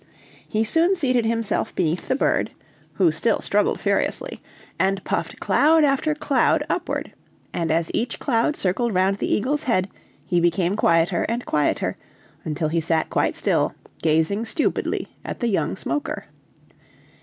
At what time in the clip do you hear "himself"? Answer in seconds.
1.27-1.75